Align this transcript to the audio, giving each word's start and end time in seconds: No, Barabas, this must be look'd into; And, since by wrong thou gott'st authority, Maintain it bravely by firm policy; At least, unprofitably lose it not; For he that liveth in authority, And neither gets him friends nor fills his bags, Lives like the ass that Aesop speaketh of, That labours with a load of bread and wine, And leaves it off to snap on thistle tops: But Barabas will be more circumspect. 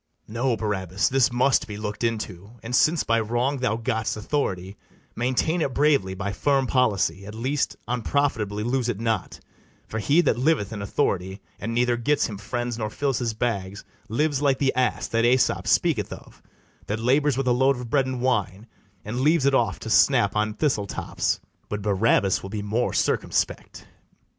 No, 0.27 0.57
Barabas, 0.57 1.09
this 1.09 1.31
must 1.31 1.67
be 1.67 1.77
look'd 1.77 2.03
into; 2.03 2.53
And, 2.63 2.75
since 2.75 3.03
by 3.03 3.19
wrong 3.19 3.57
thou 3.59 3.77
gott'st 3.77 4.17
authority, 4.17 4.75
Maintain 5.15 5.61
it 5.61 5.75
bravely 5.75 6.15
by 6.15 6.31
firm 6.33 6.65
policy; 6.65 7.23
At 7.27 7.35
least, 7.35 7.75
unprofitably 7.87 8.63
lose 8.63 8.89
it 8.89 8.99
not; 8.99 9.39
For 9.87 9.99
he 9.99 10.21
that 10.21 10.39
liveth 10.39 10.73
in 10.73 10.81
authority, 10.81 11.39
And 11.59 11.75
neither 11.75 11.97
gets 11.97 12.25
him 12.25 12.39
friends 12.39 12.79
nor 12.79 12.89
fills 12.89 13.19
his 13.19 13.35
bags, 13.35 13.85
Lives 14.09 14.41
like 14.41 14.57
the 14.57 14.73
ass 14.73 15.07
that 15.09 15.23
Aesop 15.23 15.67
speaketh 15.67 16.11
of, 16.11 16.41
That 16.87 16.97
labours 16.99 17.37
with 17.37 17.45
a 17.47 17.51
load 17.51 17.75
of 17.75 17.91
bread 17.91 18.07
and 18.07 18.21
wine, 18.21 18.65
And 19.05 19.21
leaves 19.21 19.45
it 19.45 19.53
off 19.53 19.77
to 19.81 19.89
snap 19.91 20.35
on 20.35 20.55
thistle 20.55 20.87
tops: 20.87 21.39
But 21.69 21.83
Barabas 21.83 22.41
will 22.41 22.49
be 22.49 22.63
more 22.63 22.91
circumspect. 22.91 23.85